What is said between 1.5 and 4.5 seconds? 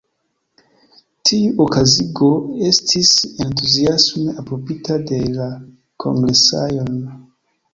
okazigo estis entuziasme